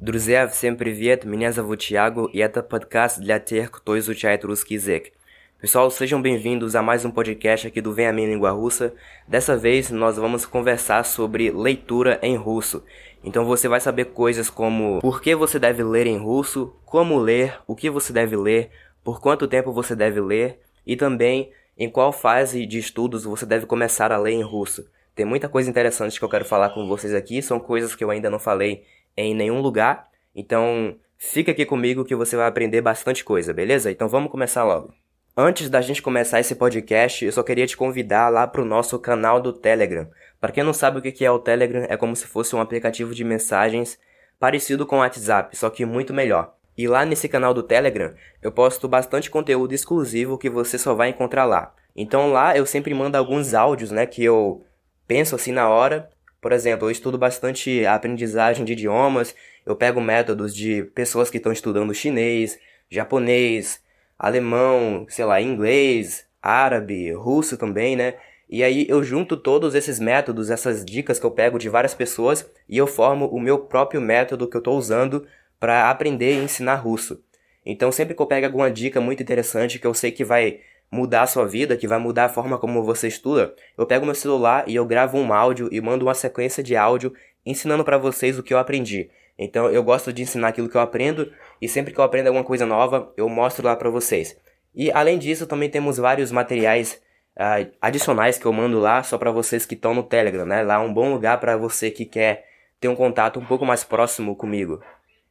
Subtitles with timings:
[0.00, 1.24] Друзья, всем привет!
[1.24, 5.12] Меня зовут Thiago e это подкаст для тех, кто изучает русский язык.
[5.58, 8.94] Pessoal, sejam bem-vindos a mais um podcast aqui do Vem a Mim Língua Russa.
[9.26, 12.84] Dessa vez nós vamos conversar sobre leitura em russo.
[13.24, 17.58] Então você vai saber coisas como por que você deve ler em russo, como ler,
[17.66, 18.70] o que você deve ler,
[19.02, 23.64] por quanto tempo você deve ler e também em qual fase de estudos você deve
[23.64, 24.88] começar a ler em russo.
[25.16, 28.10] Tem muita coisa interessante que eu quero falar com vocês aqui, são coisas que eu
[28.10, 28.84] ainda não falei
[29.15, 30.07] em nenhum lugar.
[30.35, 33.91] Então, fica aqui comigo que você vai aprender bastante coisa, beleza?
[33.91, 34.93] Então vamos começar logo.
[35.35, 39.39] Antes da gente começar esse podcast, eu só queria te convidar lá pro nosso canal
[39.39, 40.09] do Telegram.
[40.41, 43.15] Para quem não sabe o que é o Telegram, é como se fosse um aplicativo
[43.15, 43.97] de mensagens
[44.39, 46.55] parecido com o WhatsApp, só que muito melhor.
[46.77, 51.09] E lá nesse canal do Telegram, eu posto bastante conteúdo exclusivo que você só vai
[51.09, 51.73] encontrar lá.
[51.95, 54.65] Então lá eu sempre mando alguns áudios, né, que eu
[55.07, 56.09] penso assim na hora
[56.41, 61.37] por exemplo, eu estudo bastante a aprendizagem de idiomas, eu pego métodos de pessoas que
[61.37, 63.79] estão estudando chinês, japonês,
[64.17, 68.15] alemão, sei lá, inglês, árabe, russo também, né?
[68.49, 72.49] E aí eu junto todos esses métodos, essas dicas que eu pego de várias pessoas
[72.67, 75.25] e eu formo o meu próprio método que eu estou usando
[75.59, 77.23] para aprender e ensinar russo.
[77.65, 80.59] Então sempre que eu pego alguma dica muito interessante que eu sei que vai
[80.91, 84.13] mudar a sua vida, que vai mudar a forma como você estuda, eu pego meu
[84.13, 87.13] celular e eu gravo um áudio e mando uma sequência de áudio
[87.45, 89.09] ensinando para vocês o que eu aprendi.
[89.39, 92.43] Então eu gosto de ensinar aquilo que eu aprendo e sempre que eu aprendo alguma
[92.43, 94.37] coisa nova, eu mostro lá para vocês.
[94.75, 97.01] E além disso, também temos vários materiais
[97.37, 100.61] uh, adicionais que eu mando lá só para vocês que estão no Telegram, né?
[100.61, 102.45] Lá é um bom lugar para você que quer
[102.79, 104.81] ter um contato um pouco mais próximo comigo.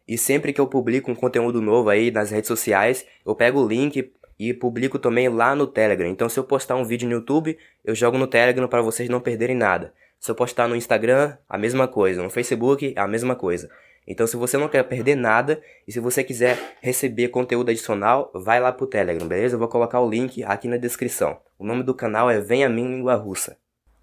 [0.06, 3.68] E sempre que eu publico um conteúdo novo aí nas redes sociais, eu pego o
[3.68, 6.08] link e publico também lá no Telegram.
[6.08, 9.20] Então, se eu postar um vídeo no YouTube, eu jogo no Telegram para vocês não
[9.20, 9.92] perderem nada.
[10.18, 12.22] Se eu postar no Instagram, a mesma coisa.
[12.22, 13.70] No Facebook, a mesma coisa.
[14.08, 18.58] Então, se você não quer perder nada e se você quiser receber conteúdo adicional, vai
[18.58, 19.56] lá pro Telegram, beleza?
[19.56, 21.36] Eu vou colocar o link aqui na descrição.
[21.58, 23.58] O nome do canal é Venha Mim Língua Russa.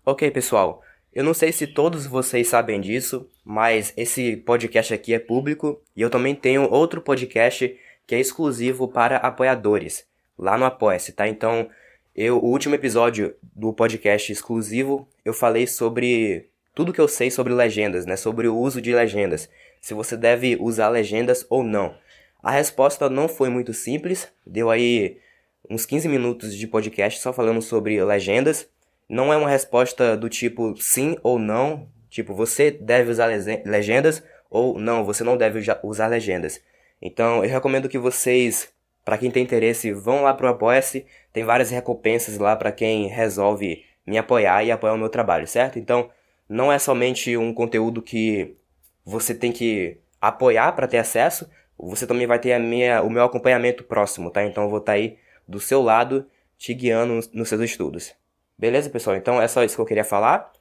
[0.05, 0.83] Ok, pessoal.
[1.11, 6.01] Eu não sei se todos vocês sabem disso, mas esse podcast aqui é público e
[6.03, 10.05] eu também tenho outro podcast que é exclusivo para apoiadores
[10.37, 11.27] lá no Apoia-se, tá?
[11.27, 11.69] Então,
[12.15, 17.53] eu, o último episódio do podcast exclusivo, eu falei sobre tudo que eu sei sobre
[17.53, 18.15] legendas, né?
[18.15, 19.49] Sobre o uso de legendas.
[19.81, 21.95] Se você deve usar legendas ou não.
[22.41, 25.17] A resposta não foi muito simples, deu aí
[25.69, 28.69] uns 15 minutos de podcast só falando sobre legendas.
[29.09, 33.27] Não é uma resposta do tipo sim ou não, tipo você deve usar
[33.65, 36.61] legendas ou não, você não deve usar legendas.
[37.01, 38.69] Então eu recomendo que vocês
[39.07, 41.05] para quem tem interesse, vão lá pro Apoia-se.
[41.31, 45.79] Tem várias recompensas lá para quem resolve me apoiar e apoiar o meu trabalho, certo?
[45.79, 46.09] Então,
[46.49, 48.57] não é somente um conteúdo que
[49.05, 53.81] você tem que apoiar para ter acesso, você também vai ter minha, o meu acompanhamento
[53.85, 54.43] próximo, tá?
[54.43, 56.25] Então eu vou estar tá aí do seu lado,
[56.57, 58.13] te guiando nos seus estudos.
[58.57, 59.15] Beleza, pessoal?
[59.15, 60.51] Então é só isso que eu queria falar.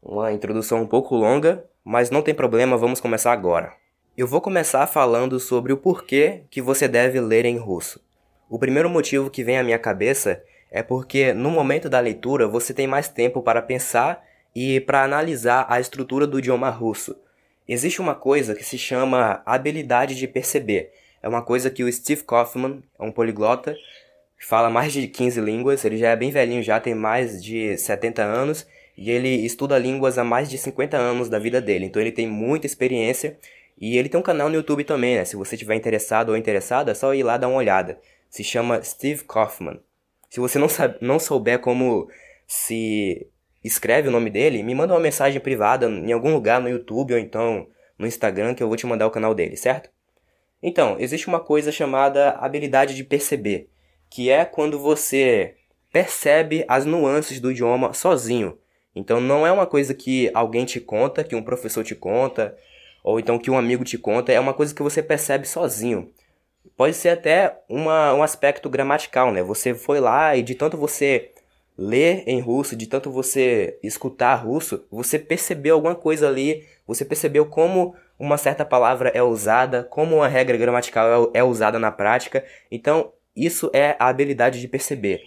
[0.00, 3.72] Uma introdução um pouco longa, mas não tem problema, vamos começar agora.
[4.18, 8.00] Eu vou começar falando sobre o porquê que você deve ler em russo.
[8.50, 10.42] O primeiro motivo que vem à minha cabeça
[10.72, 14.20] é porque no momento da leitura você tem mais tempo para pensar
[14.52, 17.16] e para analisar a estrutura do idioma russo.
[17.68, 20.90] Existe uma coisa que se chama habilidade de perceber.
[21.22, 23.76] É uma coisa que o Steve Kaufman, é um poliglota,
[24.36, 28.24] fala mais de 15 línguas, ele já é bem velhinho, já tem mais de 70
[28.24, 31.84] anos e ele estuda línguas há mais de 50 anos da vida dele.
[31.84, 33.38] Então ele tem muita experiência
[33.80, 35.24] e ele tem um canal no YouTube também, né?
[35.24, 38.00] Se você tiver interessado ou interessada, é só ir lá dar uma olhada.
[38.28, 39.80] Se chama Steve Kaufman.
[40.28, 42.08] Se você não, sabe, não souber como
[42.46, 43.26] se
[43.64, 47.18] escreve o nome dele, me manda uma mensagem privada em algum lugar no YouTube ou
[47.18, 47.66] então
[47.98, 49.90] no Instagram que eu vou te mandar o canal dele, certo?
[50.62, 53.70] Então, existe uma coisa chamada habilidade de perceber,
[54.10, 55.54] que é quando você
[55.92, 58.58] percebe as nuances do idioma sozinho.
[58.94, 62.56] Então não é uma coisa que alguém te conta, que um professor te conta,
[63.02, 66.10] ou então que um amigo te conta, é uma coisa que você percebe sozinho.
[66.76, 69.42] Pode ser até uma, um aspecto gramatical, né?
[69.42, 71.30] Você foi lá e de tanto você
[71.76, 77.46] ler em russo, de tanto você escutar russo, você percebeu alguma coisa ali, você percebeu
[77.46, 82.44] como uma certa palavra é usada, como uma regra gramatical é, é usada na prática.
[82.70, 85.22] Então, isso é a habilidade de perceber.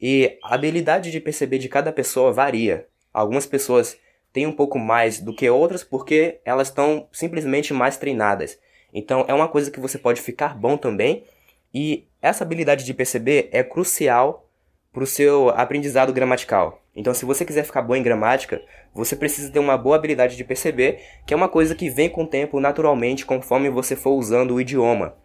[0.00, 2.88] E a habilidade de perceber de cada pessoa varia.
[3.12, 3.96] Algumas pessoas
[4.34, 8.58] têm um pouco mais do que outras porque elas estão simplesmente mais treinadas.
[8.92, 11.24] Então é uma coisa que você pode ficar bom também.
[11.72, 14.46] E essa habilidade de perceber é crucial
[14.92, 16.80] para o seu aprendizado gramatical.
[16.94, 18.62] Então, se você quiser ficar bom em gramática,
[18.94, 22.22] você precisa ter uma boa habilidade de perceber, que é uma coisa que vem com
[22.22, 25.16] o tempo naturalmente conforme você for usando o idioma.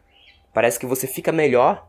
[0.52, 1.88] Parece que você fica melhor,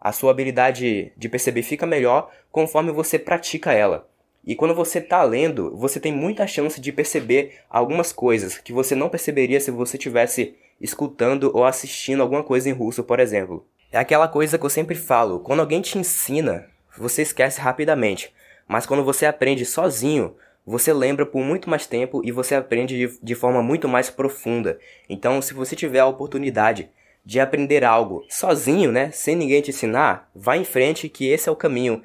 [0.00, 4.08] a sua habilidade de perceber fica melhor conforme você pratica ela.
[4.46, 8.94] E quando você está lendo, você tem muita chance de perceber algumas coisas que você
[8.94, 13.66] não perceberia se você tivesse escutando ou assistindo alguma coisa em russo, por exemplo.
[13.90, 16.66] É aquela coisa que eu sempre falo: quando alguém te ensina,
[16.96, 18.32] você esquece rapidamente.
[18.68, 23.18] Mas quando você aprende sozinho, você lembra por muito mais tempo e você aprende de,
[23.20, 24.78] de forma muito mais profunda.
[25.08, 26.88] Então, se você tiver a oportunidade
[27.24, 31.52] de aprender algo sozinho, né, sem ninguém te ensinar, vá em frente que esse é
[31.52, 32.02] o caminho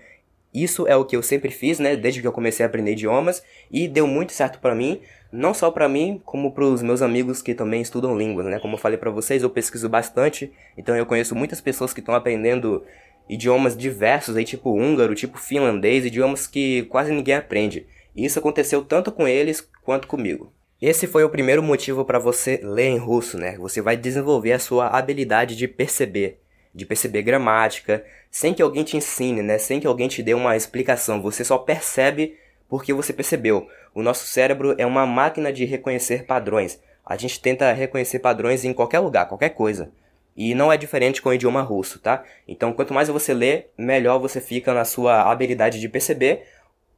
[0.53, 3.41] isso é o que eu sempre fiz, né, desde que eu comecei a aprender idiomas
[3.71, 5.01] e deu muito certo para mim,
[5.31, 8.59] não só para mim, como para os meus amigos que também estudam línguas, né?
[8.59, 12.13] Como eu falei para vocês, eu pesquiso bastante, então eu conheço muitas pessoas que estão
[12.13, 12.83] aprendendo
[13.29, 17.85] idiomas diversos aí, tipo húngaro, tipo finlandês, idiomas que quase ninguém aprende.
[18.13, 20.51] E isso aconteceu tanto com eles quanto comigo.
[20.81, 23.55] Esse foi o primeiro motivo para você ler em russo, né?
[23.57, 26.39] Você vai desenvolver a sua habilidade de perceber
[26.73, 29.57] de perceber gramática, sem que alguém te ensine, né?
[29.57, 31.21] Sem que alguém te dê uma explicação.
[31.21, 32.37] Você só percebe
[32.69, 33.67] porque você percebeu.
[33.93, 36.79] O nosso cérebro é uma máquina de reconhecer padrões.
[37.05, 39.91] A gente tenta reconhecer padrões em qualquer lugar, qualquer coisa.
[40.35, 42.23] E não é diferente com o idioma russo, tá?
[42.47, 46.47] Então, quanto mais você lê, melhor você fica na sua habilidade de perceber.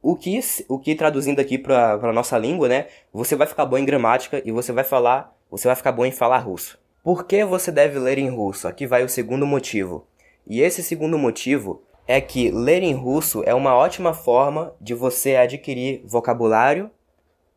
[0.00, 0.38] O que,
[0.68, 2.86] o que traduzindo aqui para a nossa língua, né?
[3.12, 6.12] Você vai ficar bom em gramática e você vai falar, você vai ficar bom em
[6.12, 6.78] falar russo.
[7.04, 8.66] Por que você deve ler em russo?
[8.66, 10.06] Aqui vai o segundo motivo.
[10.46, 15.36] E esse segundo motivo é que ler em russo é uma ótima forma de você
[15.36, 16.90] adquirir vocabulário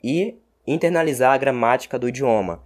[0.03, 0.35] e
[0.67, 2.61] internalizar a gramática do idioma.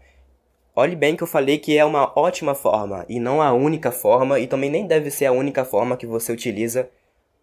[0.76, 4.40] Olhe bem que eu falei que é uma ótima forma e não a única forma,
[4.40, 6.90] e também nem deve ser a única forma que você utiliza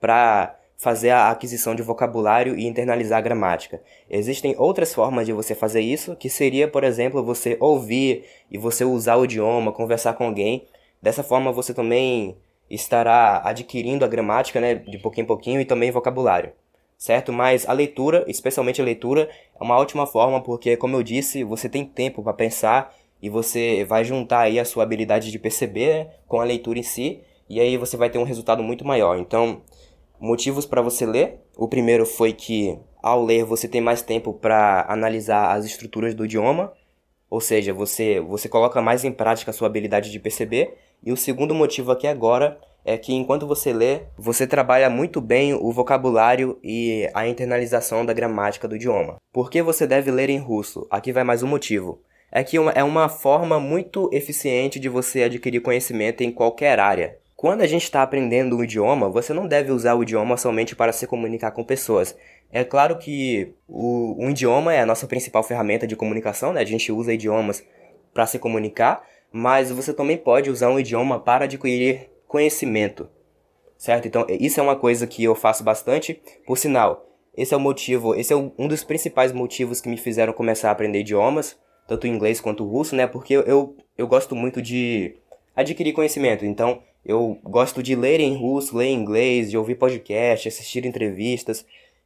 [0.00, 3.82] para fazer a aquisição de vocabulário e internalizar a gramática.
[4.08, 8.84] Existem outras formas de você fazer isso, que seria, por exemplo, você ouvir e você
[8.84, 10.66] usar o idioma, conversar com alguém.
[11.02, 12.36] Dessa forma você também
[12.70, 16.52] estará adquirindo a gramática, né, de pouquinho em pouquinho e também vocabulário.
[16.96, 17.32] Certo?
[17.32, 19.28] Mas a leitura, especialmente a leitura,
[19.60, 23.84] é uma ótima forma porque, como eu disse, você tem tempo para pensar e você
[23.84, 27.60] vai juntar aí a sua habilidade de perceber né, com a leitura em si, e
[27.60, 29.18] aí você vai ter um resultado muito maior.
[29.18, 29.62] Então,
[30.20, 31.40] motivos para você ler.
[31.56, 36.24] O primeiro foi que ao ler você tem mais tempo para analisar as estruturas do
[36.24, 36.72] idioma,
[37.30, 40.76] ou seja, você você coloca mais em prática a sua habilidade de perceber.
[41.04, 45.52] E o segundo motivo aqui agora é que enquanto você lê, você trabalha muito bem
[45.54, 49.16] o vocabulário e a internalização da gramática do idioma.
[49.32, 50.86] Por que você deve ler em russo?
[50.90, 52.00] Aqui vai mais um motivo.
[52.32, 57.18] É que é uma forma muito eficiente de você adquirir conhecimento em qualquer área.
[57.38, 60.92] Quando a gente está aprendendo um idioma, você não deve usar o idioma somente para
[60.92, 62.16] se comunicar com pessoas.
[62.50, 66.62] É claro que o, um idioma é a nossa principal ferramenta de comunicação, né?
[66.62, 67.64] A gente usa idiomas
[68.12, 73.08] para se comunicar, mas você também pode usar um idioma para adquirir conhecimento,
[73.76, 74.08] certo?
[74.08, 76.20] Então, isso é uma coisa que eu faço bastante.
[76.44, 77.06] Por sinal,
[77.36, 80.72] esse é o motivo, esse é um dos principais motivos que me fizeram começar a
[80.72, 81.56] aprender idiomas,
[81.86, 83.06] tanto inglês quanto russo, né?
[83.06, 85.14] Porque eu, eu gosto muito de
[85.54, 86.44] adquirir conhecimento.
[86.44, 91.64] Então, eu gosto de ler em russo, ler em inglês, de ouvir podcast, assistir entrevistas.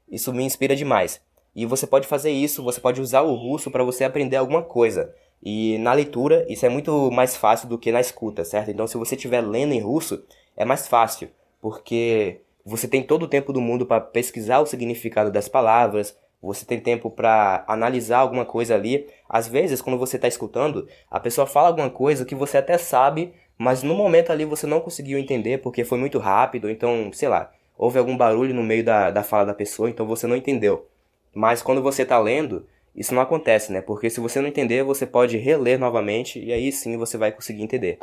[0.09, 1.21] Isso me inspira demais.
[1.57, 5.13] E você pode fazer isso, você pode usar o russo para você aprender alguma coisa.
[5.43, 8.71] E na leitura, isso é muito mais fácil do que na escuta, certo?
[8.71, 10.25] Então, se você estiver lendo em russo,
[10.57, 11.29] é mais fácil,
[11.61, 16.65] porque você tem todo o tempo do mundo para pesquisar o significado das palavras, você
[16.65, 19.09] tem tempo para analisar alguma coisa ali.
[19.29, 23.33] Às vezes, quando você está escutando, a pessoa fala alguma coisa que você até sabe,
[23.63, 27.53] mas no momento ali você não conseguiu entender porque foi muito rápido, então, sei lá,
[27.79, 30.89] houve algum barulho no meio da, da fala da pessoa, então você não entendeu.
[31.33, 33.81] Mas quando você está lendo, isso não acontece, né?
[33.81, 37.63] Porque se você não entender, você pode reler novamente e aí sim você vai conseguir
[37.63, 38.01] entender.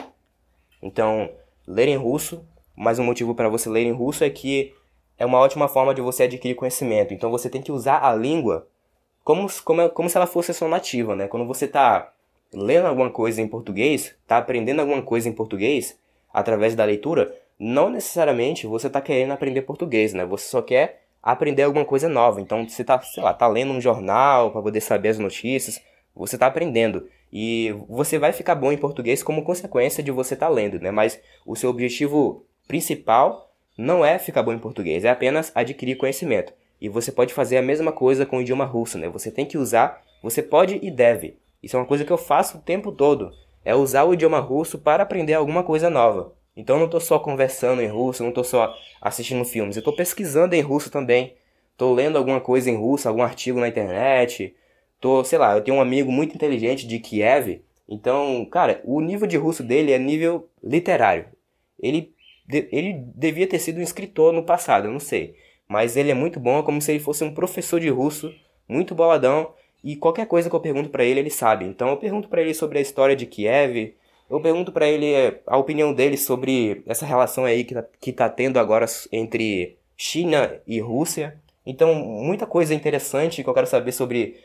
[0.81, 1.29] Então,
[1.67, 2.41] ler em russo,
[2.73, 4.73] mais um motivo para você ler em russo é que
[5.17, 7.13] é uma ótima forma de você adquirir conhecimento.
[7.13, 8.65] Então você tem que usar a língua
[9.25, 11.27] como, como, como se ela fosse sua nativa, né?
[11.27, 12.13] Quando você está
[12.53, 15.97] lendo alguma coisa em português, está aprendendo alguma coisa em português
[16.33, 20.25] através da leitura, não necessariamente você está querendo aprender português, né?
[20.25, 22.39] Você só quer aprender alguma coisa nova.
[22.39, 25.81] Então você está, sei lá, tá lendo um jornal para poder saber as notícias,
[26.15, 27.07] você está aprendendo.
[27.31, 30.89] E você vai ficar bom em português como consequência de você estar tá lendo, né?
[30.89, 36.53] Mas o seu objetivo principal não é ficar bom em português, é apenas adquirir conhecimento.
[36.81, 39.09] E você pode fazer a mesma coisa com o idioma russo, né?
[39.09, 42.57] Você tem que usar, você pode e deve isso é uma coisa que eu faço
[42.57, 43.31] o tempo todo.
[43.63, 46.33] É usar o idioma russo para aprender alguma coisa nova.
[46.55, 49.95] Então eu não estou só conversando em russo, não estou só assistindo filmes, eu estou
[49.95, 51.35] pesquisando em russo também.
[51.71, 54.53] Estou lendo alguma coisa em russo, algum artigo na internet.
[54.99, 57.61] Tô, sei lá, eu tenho um amigo muito inteligente de Kiev.
[57.87, 61.25] Então, cara, o nível de russo dele é nível literário.
[61.79, 62.13] Ele,
[62.49, 65.35] ele devia ter sido um escritor no passado, eu não sei.
[65.67, 68.33] Mas ele é muito bom, é como se ele fosse um professor de russo,
[68.67, 69.53] muito boladão.
[69.83, 71.65] E qualquer coisa que eu pergunto para ele, ele sabe.
[71.65, 73.95] Então eu pergunto para ele sobre a história de Kiev,
[74.29, 78.13] eu pergunto para ele é, a opinião dele sobre essa relação aí que tá, que
[78.13, 81.39] tá tendo agora entre China e Rússia.
[81.65, 84.37] Então, muita coisa interessante que eu quero saber sobre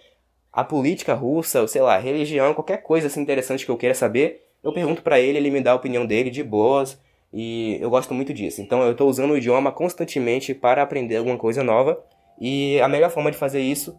[0.52, 4.46] a política russa, ou sei lá, religião, qualquer coisa assim interessante que eu queira saber,
[4.62, 7.00] eu pergunto para ele, ele me dá a opinião dele de boas,
[7.32, 8.62] e eu gosto muito disso.
[8.62, 12.02] Então, eu estou usando o idioma constantemente para aprender alguma coisa nova,
[12.40, 13.98] e a melhor forma de fazer isso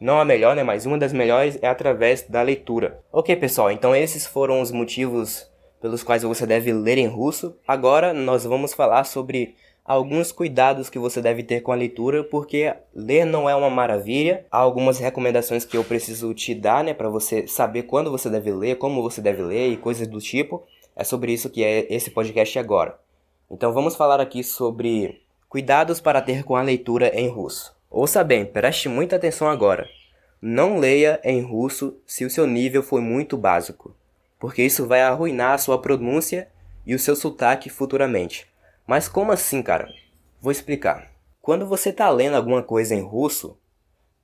[0.00, 3.00] não a melhor, né, mas uma das melhores é através da leitura.
[3.12, 7.56] Ok, pessoal, então esses foram os motivos pelos quais você deve ler em russo.
[7.66, 12.74] Agora nós vamos falar sobre alguns cuidados que você deve ter com a leitura, porque
[12.94, 14.46] ler não é uma maravilha.
[14.50, 18.50] Há algumas recomendações que eu preciso te dar, né, para você saber quando você deve
[18.50, 20.64] ler, como você deve ler e coisas do tipo.
[20.96, 22.98] É sobre isso que é esse podcast agora.
[23.50, 27.73] Então vamos falar aqui sobre cuidados para ter com a leitura em russo.
[27.96, 29.88] Ouça bem, preste muita atenção agora.
[30.42, 33.94] Não leia em russo se o seu nível foi muito básico,
[34.36, 36.48] porque isso vai arruinar a sua pronúncia
[36.84, 38.48] e o seu sotaque futuramente.
[38.84, 39.88] Mas como assim, cara?
[40.40, 41.12] Vou explicar.
[41.40, 43.56] Quando você está lendo alguma coisa em russo,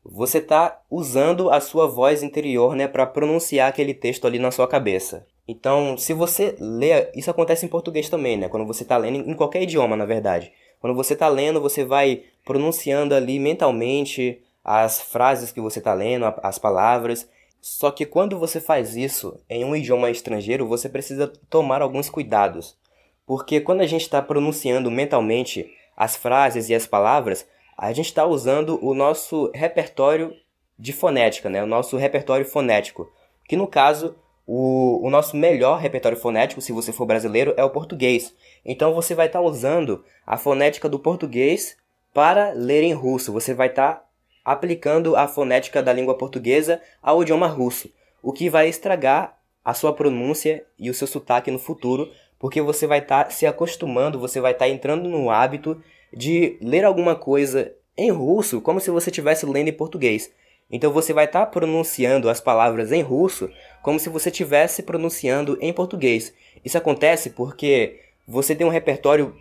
[0.04, 4.66] você está usando a sua voz interior, né, para pronunciar aquele texto ali na sua
[4.66, 5.28] cabeça.
[5.50, 8.48] Então, se você lê, isso acontece em português também, né?
[8.48, 10.52] Quando você está lendo em qualquer idioma, na verdade.
[10.78, 16.32] Quando você está lendo, você vai pronunciando ali mentalmente as frases que você está lendo,
[16.40, 17.28] as palavras.
[17.60, 22.78] Só que quando você faz isso em um idioma estrangeiro, você precisa tomar alguns cuidados.
[23.26, 27.44] Porque quando a gente está pronunciando mentalmente as frases e as palavras,
[27.76, 30.32] a gente está usando o nosso repertório
[30.78, 31.60] de fonética, né?
[31.60, 33.10] o nosso repertório fonético.
[33.48, 34.14] Que no caso
[34.52, 38.34] o, o nosso melhor repertório fonético, se você for brasileiro, é o português.
[38.64, 41.76] Então você vai estar tá usando a fonética do português
[42.12, 43.32] para ler em russo.
[43.32, 44.04] Você vai estar tá
[44.44, 49.92] aplicando a fonética da língua portuguesa ao idioma russo, o que vai estragar a sua
[49.92, 54.40] pronúncia e o seu sotaque no futuro, porque você vai estar tá se acostumando, você
[54.40, 55.80] vai estar tá entrando no hábito
[56.12, 60.32] de ler alguma coisa em russo como se você estivesse lendo em português.
[60.70, 63.50] Então você vai estar tá pronunciando as palavras em russo
[63.82, 66.32] como se você estivesse pronunciando em português.
[66.64, 69.34] Isso acontece porque você tem um repertório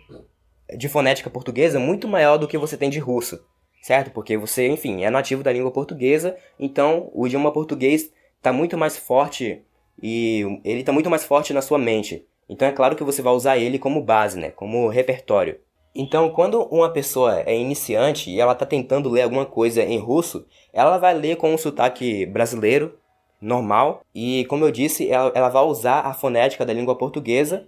[0.76, 3.44] de fonética portuguesa muito maior do que você tem de russo,
[3.82, 4.10] certo?
[4.10, 8.96] Porque você, enfim, é nativo da língua portuguesa, então o idioma português está muito mais
[8.96, 9.62] forte
[10.02, 12.26] e ele está muito mais forte na sua mente.
[12.48, 14.50] Então é claro que você vai usar ele como base, né?
[14.50, 15.58] Como repertório.
[15.94, 20.46] Então, quando uma pessoa é iniciante e ela está tentando ler alguma coisa em russo,
[20.72, 22.96] ela vai ler com um sotaque brasileiro,
[23.40, 27.66] normal, e como eu disse, ela, ela vai usar a fonética da língua portuguesa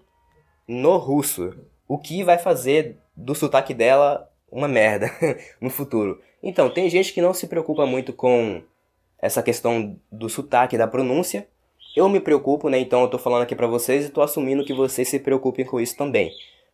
[0.69, 1.53] no russo,
[1.89, 5.11] o que vai fazer do sotaque dela uma merda
[5.61, 6.21] no futuro.
[6.43, 8.63] Então, tem gente que não se preocupa muito com
[9.19, 11.49] essa questão do sotaque, da pronúncia.
[11.97, 12.79] Eu me preocupo, né?
[12.79, 15.79] Então eu tô falando aqui pra vocês e tô assumindo que vocês se preocupem com
[15.79, 16.33] isso também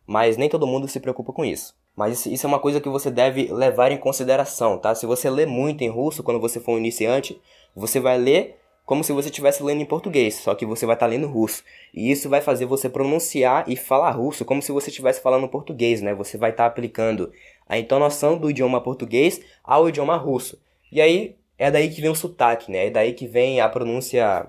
[0.09, 1.75] mas nem todo mundo se preocupa com isso.
[1.95, 4.95] Mas isso é uma coisa que você deve levar em consideração, tá?
[4.95, 7.39] Se você lê muito em russo quando você for um iniciante,
[7.75, 11.05] você vai ler como se você estivesse lendo em português, só que você vai estar
[11.05, 11.63] tá lendo russo.
[11.93, 16.01] E isso vai fazer você pronunciar e falar russo como se você estivesse falando português,
[16.01, 16.15] né?
[16.15, 17.31] Você vai estar tá aplicando
[17.67, 20.59] a entonação do idioma português ao idioma russo.
[20.91, 22.87] E aí é daí que vem o sotaque, né?
[22.87, 24.47] É daí que vem a pronúncia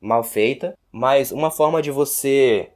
[0.00, 0.74] mal feita.
[0.90, 2.70] Mas uma forma de você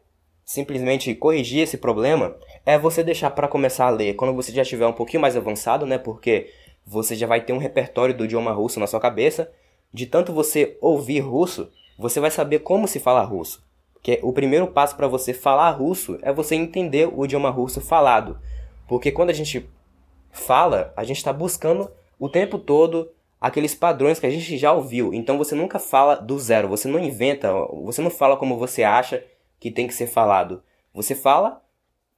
[0.46, 4.86] simplesmente corrigir esse problema é você deixar para começar a ler quando você já estiver
[4.86, 5.98] um pouquinho mais avançado, né?
[5.98, 6.50] Porque
[6.86, 9.50] você já vai ter um repertório do idioma russo na sua cabeça.
[9.92, 13.66] De tanto você ouvir russo, você vai saber como se fala russo.
[13.92, 18.38] Porque o primeiro passo para você falar russo é você entender o idioma russo falado.
[18.86, 19.68] Porque quando a gente
[20.30, 23.10] fala, a gente está buscando o tempo todo
[23.40, 25.12] aqueles padrões que a gente já ouviu.
[25.12, 29.24] Então você nunca fala do zero, você não inventa, você não fala como você acha
[29.58, 30.62] que tem que ser falado.
[30.94, 31.62] Você fala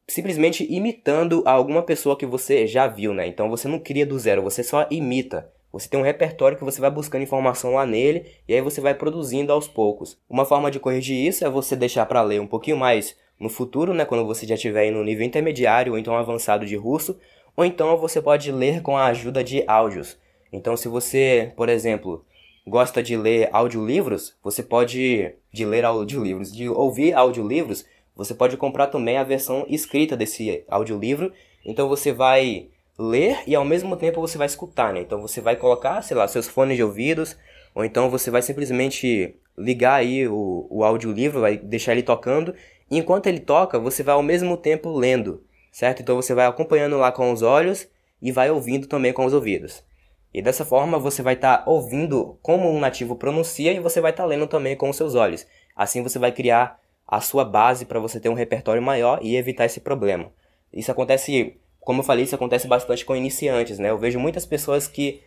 [0.07, 3.27] simplesmente imitando alguma pessoa que você já viu, né?
[3.27, 5.53] Então você não cria do zero, você só imita.
[5.71, 8.95] Você tem um repertório que você vai buscando informação lá nele e aí você vai
[8.95, 10.19] produzindo aos poucos.
[10.29, 13.93] Uma forma de corrigir isso é você deixar para ler um pouquinho mais no futuro,
[13.93, 17.19] né, quando você já estiver no nível intermediário ou então avançado de russo,
[17.55, 20.19] ou então você pode ler com a ajuda de áudios.
[20.51, 22.25] Então se você, por exemplo,
[22.69, 27.85] gosta de ler audiolivros, você pode de ler audiolivros, de ouvir audiolivros,
[28.15, 31.33] você pode comprar também a versão escrita desse audiolivro.
[31.65, 35.01] Então você vai ler e ao mesmo tempo você vai escutar, né?
[35.01, 37.37] Então você vai colocar, sei lá, seus fones de ouvidos,
[37.75, 42.55] ou então você vai simplesmente ligar aí o, o audiolivro, vai deixar ele tocando,
[42.91, 46.03] e enquanto ele toca, você vai ao mesmo tempo lendo, certo?
[46.03, 47.87] Então você vai acompanhando lá com os olhos
[48.21, 49.85] e vai ouvindo também com os ouvidos.
[50.33, 54.11] E dessa forma você vai estar tá ouvindo como um nativo pronuncia e você vai
[54.11, 55.47] estar tá lendo também com os seus olhos.
[55.75, 59.65] Assim você vai criar a sua base para você ter um repertório maior e evitar
[59.65, 60.31] esse problema.
[60.73, 63.89] Isso acontece, como eu falei, isso acontece bastante com iniciantes, né?
[63.89, 65.23] Eu vejo muitas pessoas que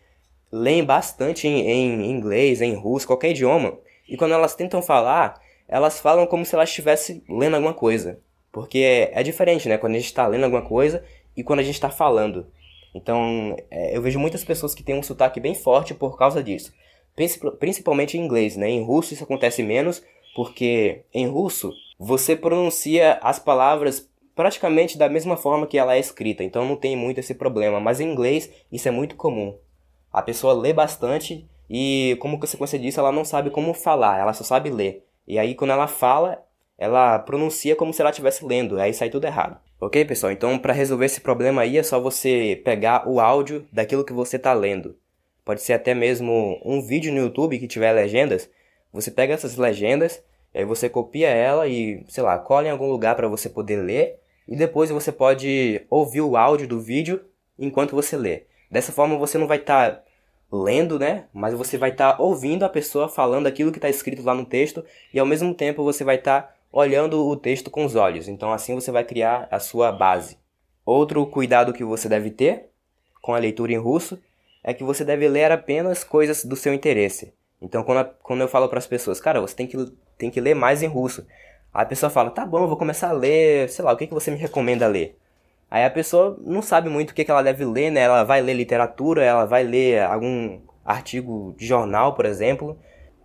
[0.52, 6.00] leem bastante em, em inglês, em russo, qualquer idioma, e quando elas tentam falar, elas
[6.00, 8.20] falam como se elas estivessem lendo alguma coisa.
[8.52, 9.78] Porque é, é diferente, né?
[9.78, 11.04] Quando a gente está lendo alguma coisa
[11.36, 12.46] e quando a gente está falando.
[12.94, 16.74] Então, é, eu vejo muitas pessoas que têm um sotaque bem forte por causa disso.
[17.60, 18.70] Principalmente em inglês, né?
[18.70, 20.04] Em russo isso acontece menos,
[20.36, 26.44] porque em russo você pronuncia as palavras praticamente da mesma forma que ela é escrita,
[26.44, 27.80] então não tem muito esse problema.
[27.80, 29.58] Mas em inglês isso é muito comum.
[30.12, 34.44] A pessoa lê bastante e, como consequência disso, ela não sabe como falar, ela só
[34.44, 35.06] sabe ler.
[35.26, 36.44] E aí, quando ela fala,
[36.78, 39.58] ela pronuncia como se ela estivesse lendo, aí sai tudo errado.
[39.84, 40.32] Ok, pessoal?
[40.32, 44.36] Então, para resolver esse problema aí, é só você pegar o áudio daquilo que você
[44.36, 44.96] está lendo.
[45.44, 48.48] Pode ser até mesmo um vídeo no YouTube que tiver legendas.
[48.94, 50.24] Você pega essas legendas,
[50.54, 54.20] aí você copia ela e, sei lá, cola em algum lugar para você poder ler.
[54.48, 57.20] E depois você pode ouvir o áudio do vídeo
[57.58, 58.44] enquanto você lê.
[58.70, 60.04] Dessa forma você não vai estar tá
[60.52, 61.26] lendo, né?
[61.34, 64.46] Mas você vai estar tá ouvindo a pessoa falando aquilo que está escrito lá no
[64.46, 68.28] texto e ao mesmo tempo você vai estar tá olhando o texto com os olhos.
[68.28, 70.38] Então assim você vai criar a sua base.
[70.86, 72.70] Outro cuidado que você deve ter
[73.22, 74.20] com a leitura em russo
[74.64, 77.34] é que você deve ler apenas coisas do seu interesse.
[77.62, 79.78] Então, quando, a, quando eu falo para as pessoas, cara, você tem que,
[80.18, 81.26] tem que ler mais em russo.
[81.74, 84.32] A pessoa fala, tá bom, vou começar a ler, sei lá, o que, que você
[84.32, 85.18] me recomenda ler?
[85.70, 88.02] Aí a pessoa não sabe muito o que, que ela deve ler, né?
[88.02, 92.78] Ela vai ler literatura, ela vai ler algum artigo de jornal, por exemplo.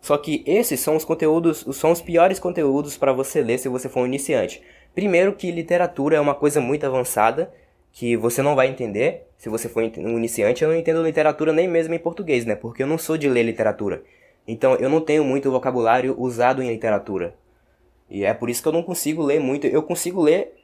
[0.07, 3.89] Só que esses são os conteúdos, são os piores conteúdos para você ler se você
[3.89, 4.63] for um iniciante.
[4.95, 7.53] Primeiro que literatura é uma coisa muito avançada
[7.91, 10.63] que você não vai entender se você for um iniciante.
[10.63, 12.55] Eu não entendo literatura nem mesmo em português, né?
[12.55, 14.05] Porque eu não sou de ler literatura.
[14.47, 17.35] Então eu não tenho muito vocabulário usado em literatura.
[18.09, 19.67] E é por isso que eu não consigo ler muito.
[19.67, 20.55] Eu consigo ler,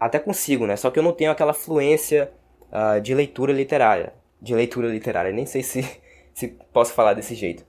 [0.00, 0.76] até consigo, né?
[0.76, 2.32] Só que eu não tenho aquela fluência
[2.72, 4.14] uh, de leitura literária.
[4.40, 5.86] De leitura literária, nem sei se,
[6.32, 7.67] se posso falar desse jeito.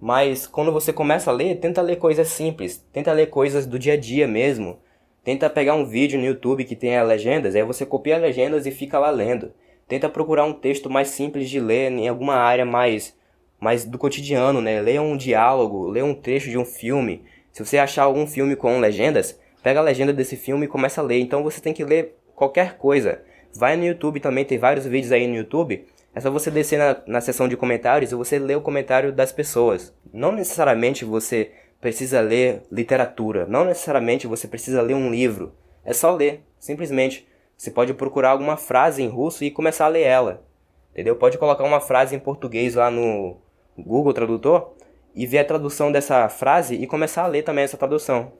[0.00, 2.84] Mas quando você começa a ler, tenta ler coisas simples.
[2.92, 4.78] Tenta ler coisas do dia a dia mesmo.
[5.24, 8.70] Tenta pegar um vídeo no YouTube que tenha legendas, aí você copia as legendas e
[8.70, 9.52] fica lá lendo.
[9.86, 13.14] Tenta procurar um texto mais simples de ler em alguma área mais,
[13.60, 14.80] mais do cotidiano, né?
[14.80, 17.24] Leia um diálogo, leia um trecho de um filme.
[17.52, 21.04] Se você achar algum filme com legendas, pega a legenda desse filme e começa a
[21.04, 21.20] ler.
[21.20, 23.20] Então você tem que ler qualquer coisa.
[23.54, 25.84] Vai no YouTube também, tem vários vídeos aí no YouTube.
[26.14, 29.30] É só você descer na, na seção de comentários e você ler o comentário das
[29.30, 29.94] pessoas.
[30.12, 35.54] Não necessariamente você precisa ler literatura, não necessariamente você precisa ler um livro.
[35.84, 37.26] É só ler, simplesmente.
[37.56, 40.44] Você pode procurar alguma frase em russo e começar a ler ela.
[40.92, 41.16] Entendeu?
[41.16, 43.36] Pode colocar uma frase em português lá no
[43.76, 44.74] Google Tradutor
[45.14, 48.32] e ver a tradução dessa frase e começar a ler também essa tradução.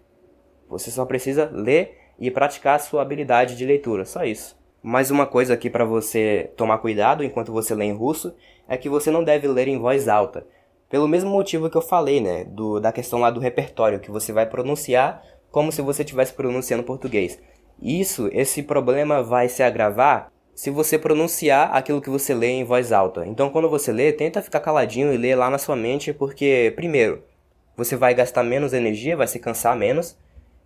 [0.68, 4.57] Você só precisa ler e praticar a sua habilidade de leitura, só isso.
[4.82, 8.32] Mais uma coisa aqui para você tomar cuidado enquanto você lê em russo
[8.68, 10.46] é que você não deve ler em voz alta.
[10.88, 12.44] Pelo mesmo motivo que eu falei, né?
[12.44, 16.84] Do, da questão lá do repertório, que você vai pronunciar como se você estivesse pronunciando
[16.84, 17.40] português.
[17.82, 22.92] Isso, esse problema vai se agravar se você pronunciar aquilo que você lê em voz
[22.92, 23.26] alta.
[23.26, 27.22] Então, quando você lê, tenta ficar caladinho e ler lá na sua mente, porque, primeiro,
[27.76, 30.16] você vai gastar menos energia, vai se cansar menos.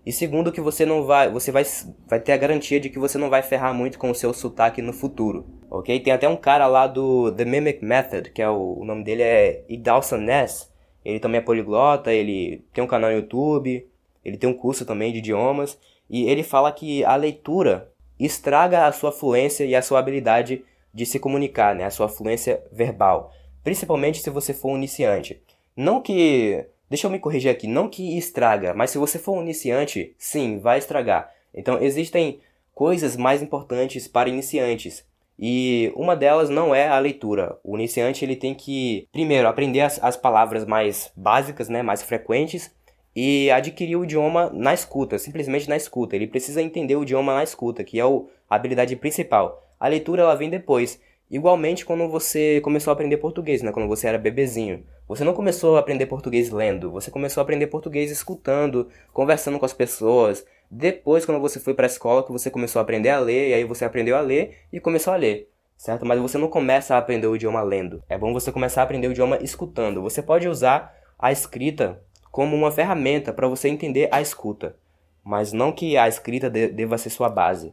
[0.04, 1.62] E segundo que você não vai, você vai,
[2.08, 4.82] vai ter a garantia de que você não vai ferrar muito com o seu sotaque
[4.82, 6.00] no futuro, ok?
[6.00, 9.22] Tem até um cara lá do The Mimic Method, que é o, o nome dele
[9.22, 10.72] é Idalson Ness.
[11.04, 13.86] Ele também é poliglota, ele tem um canal no YouTube,
[14.24, 18.92] ele tem um curso também de idiomas e ele fala que a leitura estraga a
[18.92, 21.84] sua fluência e a sua habilidade de se comunicar, né?
[21.84, 23.32] A sua fluência verbal,
[23.64, 25.42] principalmente se você for um iniciante.
[25.76, 29.40] Não que Deixa eu me corrigir aqui, não que estraga, mas se você for um
[29.40, 31.33] iniciante, sim, vai estragar.
[31.55, 32.40] Então existem
[32.74, 35.02] coisas mais importantes para iniciantes.
[35.38, 37.59] E uma delas não é a leitura.
[37.64, 42.70] O iniciante ele tem que, primeiro, aprender as, as palavras mais básicas, né, mais frequentes,
[43.16, 46.14] e adquirir o idioma na escuta, simplesmente na escuta.
[46.14, 49.66] Ele precisa entender o idioma na escuta, que é o, a habilidade principal.
[49.81, 51.00] A leitura ela vem depois.
[51.32, 53.72] Igualmente quando você começou a aprender português, né?
[53.72, 54.84] quando você era bebezinho.
[55.08, 59.64] Você não começou a aprender português lendo, você começou a aprender português escutando, conversando com
[59.64, 63.18] as pessoas, depois quando você foi para a escola que você começou a aprender a
[63.18, 66.04] ler e aí você aprendeu a ler e começou a ler, certo?
[66.04, 68.04] Mas você não começa a aprender o idioma lendo.
[68.10, 70.02] É bom você começar a aprender o idioma escutando.
[70.02, 74.76] Você pode usar a escrita como uma ferramenta para você entender a escuta,
[75.24, 77.72] mas não que a escrita deva ser sua base.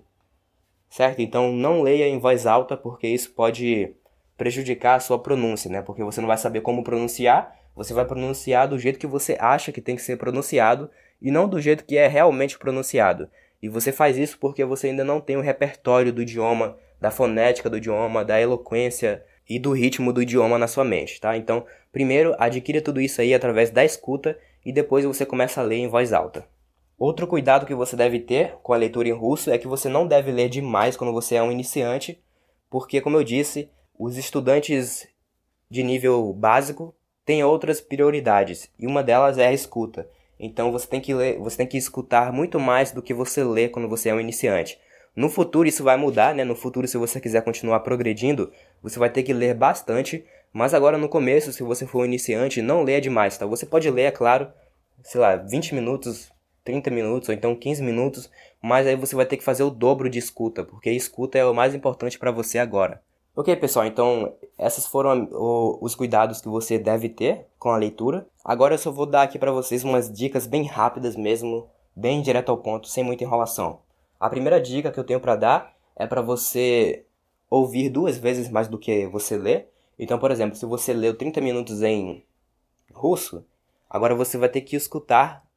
[0.89, 1.21] Certo?
[1.21, 3.93] Então não leia em voz alta porque isso pode
[4.37, 5.81] prejudicar a sua pronúncia, né?
[5.81, 9.71] Porque você não vai saber como pronunciar, você vai pronunciar do jeito que você acha
[9.71, 10.89] que tem que ser pronunciado
[11.21, 13.29] e não do jeito que é realmente pronunciado.
[13.61, 17.69] E você faz isso porque você ainda não tem o repertório do idioma, da fonética
[17.69, 21.35] do idioma, da eloquência e do ritmo do idioma na sua mente, tá?
[21.35, 25.77] Então, primeiro adquira tudo isso aí através da escuta e depois você começa a ler
[25.77, 26.45] em voz alta.
[26.99, 30.05] Outro cuidado que você deve ter com a leitura em russo é que você não
[30.05, 32.21] deve ler demais quando você é um iniciante,
[32.69, 35.07] porque, como eu disse, os estudantes
[35.69, 36.93] de nível básico
[37.25, 40.09] têm outras prioridades e uma delas é a escuta.
[40.37, 43.69] Então você tem que ler, você tem que escutar muito mais do que você lê
[43.69, 44.77] quando você é um iniciante.
[45.15, 46.43] No futuro isso vai mudar, né?
[46.43, 48.51] No futuro, se você quiser continuar progredindo,
[48.83, 50.25] você vai ter que ler bastante.
[50.51, 53.45] Mas agora no começo, se você for um iniciante, não leia demais, tá?
[53.45, 54.51] Você pode ler, é claro,
[55.01, 56.29] sei lá, 20 minutos,
[56.69, 58.29] 30 minutos ou então 15 minutos,
[58.61, 61.53] mas aí você vai ter que fazer o dobro de escuta, porque escuta é o
[61.53, 63.01] mais importante para você agora.
[63.35, 65.27] Ok, pessoal, então esses foram
[65.81, 68.27] os cuidados que você deve ter com a leitura.
[68.45, 72.49] Agora eu só vou dar aqui para vocês umas dicas bem rápidas mesmo, bem direto
[72.49, 73.79] ao ponto, sem muita enrolação.
[74.19, 77.03] A primeira dica que eu tenho para dar é para você
[77.49, 79.65] ouvir duas vezes mais do que você lê.
[79.97, 82.23] Então, por exemplo, se você leu 30 minutos em
[82.93, 83.43] russo,
[83.89, 85.48] agora você vai ter que escutar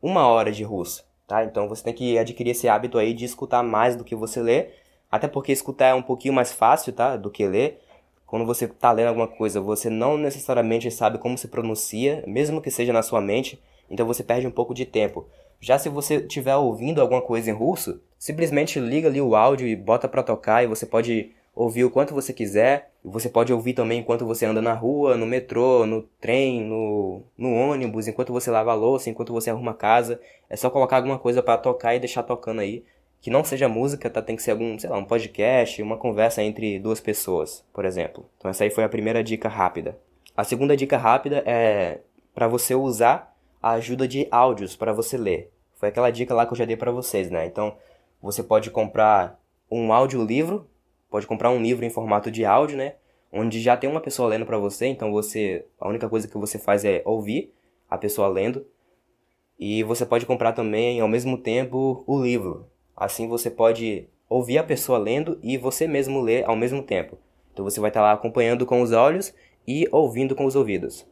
[0.00, 1.44] uma hora de russo, tá?
[1.44, 4.68] Então você tem que adquirir esse hábito aí de escutar mais do que você lê
[5.10, 7.16] até porque escutar é um pouquinho mais fácil, tá?
[7.16, 7.80] Do que ler.
[8.26, 12.70] Quando você está lendo alguma coisa, você não necessariamente sabe como se pronuncia, mesmo que
[12.70, 13.58] seja na sua mente,
[13.88, 15.26] então você perde um pouco de tempo.
[15.60, 19.74] Já se você estiver ouvindo alguma coisa em russo, simplesmente liga ali o áudio e
[19.74, 22.92] bota para tocar e você pode ouvir o quanto você quiser.
[23.04, 27.52] Você pode ouvir também enquanto você anda na rua, no metrô, no trem, no, no
[27.52, 30.20] ônibus, enquanto você lava a louça, enquanto você arruma a casa.
[30.48, 32.84] É só colocar alguma coisa para tocar e deixar tocando aí
[33.20, 34.22] que não seja música, tá?
[34.22, 38.24] Tem que ser algum, sei lá, um podcast, uma conversa entre duas pessoas, por exemplo.
[38.38, 39.98] Então essa aí foi a primeira dica rápida.
[40.36, 41.98] A segunda dica rápida é
[42.32, 45.50] para você usar a ajuda de áudios para você ler.
[45.74, 47.46] Foi aquela dica lá que eu já dei para vocês, né?
[47.46, 47.74] Então,
[48.22, 50.68] você pode comprar um audiolivro,
[51.10, 52.94] pode comprar um livro em formato de áudio, né?
[53.32, 56.58] Onde já tem uma pessoa lendo para você, então você a única coisa que você
[56.58, 57.52] faz é ouvir
[57.88, 58.66] a pessoa lendo.
[59.58, 62.66] E você pode comprar também ao mesmo tempo o livro.
[62.96, 67.18] Assim você pode ouvir a pessoa lendo e você mesmo ler ao mesmo tempo.
[67.52, 69.34] Então você vai estar lá acompanhando com os olhos
[69.66, 71.06] e ouvindo com os ouvidos.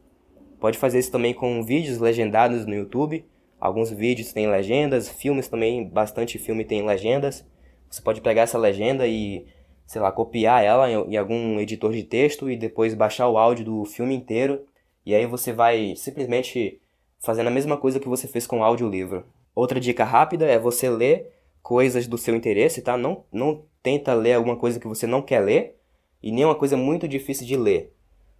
[0.59, 3.25] Pode fazer isso também com vídeos legendados no YouTube.
[3.59, 7.45] Alguns vídeos têm legendas, filmes também, bastante filme tem legendas.
[7.89, 9.45] Você pode pegar essa legenda e,
[9.87, 13.85] sei lá, copiar ela em algum editor de texto e depois baixar o áudio do
[13.85, 14.65] filme inteiro.
[15.05, 16.81] E aí você vai simplesmente
[17.19, 19.25] fazendo a mesma coisa que você fez com o audiolivro.
[19.55, 22.97] Outra dica rápida é você ler coisas do seu interesse, tá?
[22.97, 25.77] Não, não tenta ler alguma coisa que você não quer ler
[26.21, 27.93] e nem uma coisa muito difícil de ler.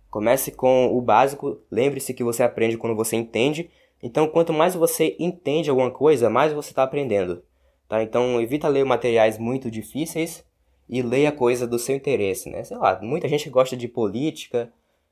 [0.10, 3.70] Comece com o básico, lembre-se que você aprende quando você entende.
[4.04, 7.42] Então, quanto mais você entende alguma coisa, mais você está aprendendo.
[7.88, 8.04] Tá?
[8.04, 10.46] Então, evita ler materiais muito difíceis
[10.90, 12.64] e leia coisa do seu interesse, né?
[12.64, 14.72] Sei lá, muita gente gosta de política,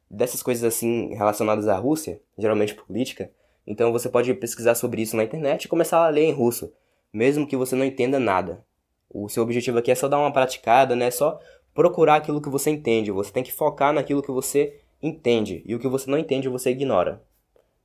[0.09, 3.29] dessas coisas assim relacionadas à Rússia, geralmente política.
[3.67, 6.71] Então, você pode pesquisar sobre isso na internet e começar a ler em russo
[7.15, 8.61] mesmo que você não entenda nada.
[9.09, 11.09] O seu objetivo aqui é só dar uma praticada, né?
[11.09, 11.39] Só
[11.73, 13.09] procurar aquilo que você entende.
[13.09, 16.71] Você tem que focar naquilo que você entende e o que você não entende você
[16.71, 17.23] ignora.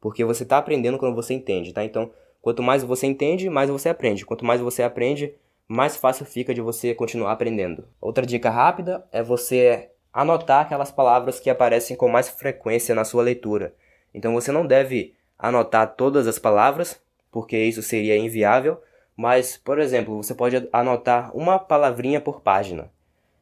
[0.00, 1.84] Porque você está aprendendo quando você entende, tá?
[1.84, 2.10] Então,
[2.42, 4.26] quanto mais você entende, mais você aprende.
[4.26, 5.32] Quanto mais você aprende,
[5.70, 7.86] mais fácil fica de você continuar aprendendo.
[8.00, 13.22] Outra dica rápida é você anotar aquelas palavras que aparecem com mais frequência na sua
[13.22, 13.72] leitura.
[14.12, 18.82] Então você não deve anotar todas as palavras, porque isso seria inviável,
[19.16, 22.90] mas, por exemplo, você pode anotar uma palavrinha por página.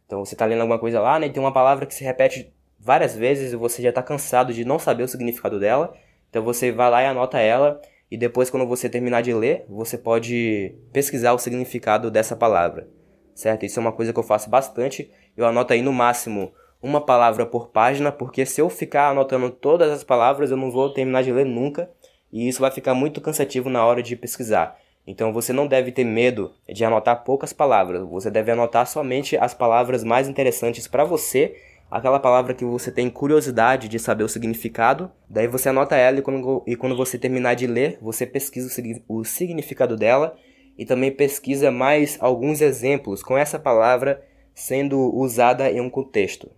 [0.05, 2.53] Então você está lendo alguma coisa lá, né, e tem uma palavra que se repete
[2.79, 5.95] várias vezes e você já está cansado de não saber o significado dela.
[6.29, 9.99] Então você vai lá e anota ela e depois quando você terminar de ler, você
[9.99, 12.89] pode pesquisar o significado dessa palavra.
[13.35, 13.65] Certo?
[13.65, 15.11] Isso é uma coisa que eu faço bastante.
[15.37, 19.91] Eu anoto aí no máximo uma palavra por página, porque se eu ficar anotando todas
[19.91, 21.91] as palavras, eu não vou terminar de ler nunca,
[22.33, 24.79] e isso vai ficar muito cansativo na hora de pesquisar.
[25.07, 29.55] Então você não deve ter medo de anotar poucas palavras, você deve anotar somente as
[29.55, 31.57] palavras mais interessantes para você,
[31.91, 35.11] aquela palavra que você tem curiosidade de saber o significado.
[35.29, 38.69] Daí você anota ela e quando, e quando você terminar de ler, você pesquisa
[39.09, 40.37] o, o significado dela
[40.77, 44.23] e também pesquisa mais alguns exemplos com essa palavra
[44.55, 46.51] sendo usada em um contexto.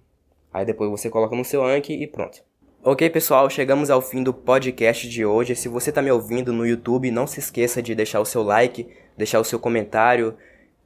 [0.52, 2.42] Aí depois você coloca no seu Anki e pronto.
[2.82, 5.54] Ok, pessoal, chegamos ao fim do podcast de hoje.
[5.54, 8.88] Se você está me ouvindo no YouTube, não se esqueça de deixar o seu like,
[9.16, 10.34] deixar o seu comentário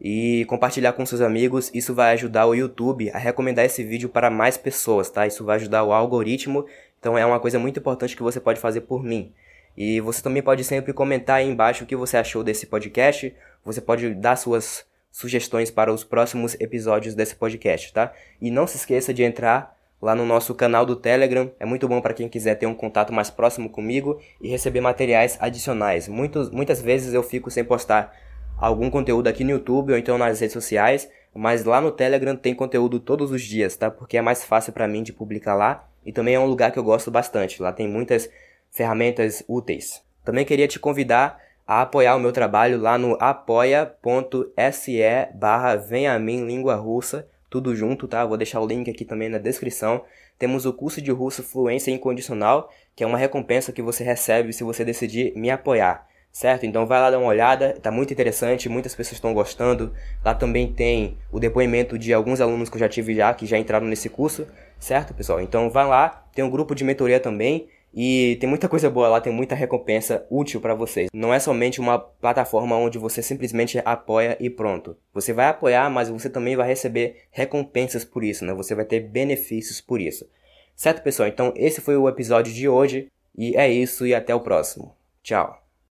[0.07, 1.71] e compartilhar com seus amigos.
[1.73, 5.27] Isso vai ajudar o YouTube a recomendar esse vídeo para mais pessoas, tá?
[5.27, 6.67] Isso vai ajudar o algoritmo.
[7.01, 9.33] Então é uma coisa muito importante que você pode fazer por mim.
[9.75, 13.35] E você também pode sempre comentar aí embaixo o que você achou desse podcast.
[13.65, 18.13] Você pode dar suas sugestões para os próximos episódios desse podcast, tá?
[18.43, 21.51] E não se esqueça de entrar lá no nosso canal do Telegram.
[21.59, 25.39] É muito bom para quem quiser ter um contato mais próximo comigo e receber materiais
[25.41, 26.09] adicionais.
[26.09, 28.15] Muitos, muitas vezes eu fico sem postar
[28.59, 32.55] algum conteúdo aqui no YouTube ou então nas redes sociais, mas lá no Telegram tem
[32.55, 33.91] conteúdo todos os dias, tá?
[33.91, 36.79] Porque é mais fácil para mim de publicar lá e também é um lugar que
[36.79, 37.61] eu gosto bastante.
[37.61, 38.31] Lá tem muitas
[38.71, 40.03] ferramentas úteis.
[40.25, 44.99] Também queria te convidar a apoiar o meu trabalho lá no apoia.se
[45.35, 48.25] barra Língua Russa, tudo junto, tá?
[48.25, 50.03] Vou deixar o link aqui também na descrição.
[50.39, 54.65] Temos o curso de russo Fluência Incondicional, que é uma recompensa que você recebe se
[54.65, 56.67] você decidir me apoiar, certo?
[56.67, 59.95] Então vai lá dar uma olhada, tá muito interessante, muitas pessoas estão gostando.
[60.23, 63.57] Lá também tem o depoimento de alguns alunos que eu já tive já, que já
[63.57, 64.47] entraram nesse curso,
[64.79, 65.41] certo, pessoal?
[65.41, 69.21] Então vai lá, tem um grupo de mentoria também, e tem muita coisa boa lá,
[69.21, 71.09] tem muita recompensa útil para vocês.
[71.15, 74.97] Não é somente uma plataforma onde você simplesmente apoia e pronto.
[75.13, 78.53] Você vai apoiar, mas você também vai receber recompensas por isso, né?
[78.53, 80.29] Você vai ter benefícios por isso.
[80.75, 81.29] Certo, pessoal?
[81.29, 83.07] Então, esse foi o episódio de hoje
[83.39, 84.97] e é isso e até o próximo.
[85.23, 85.64] Tchau.